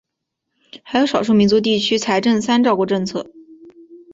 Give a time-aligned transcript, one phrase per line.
[0.81, 3.29] 还有少数民族地区财政三照顾政策。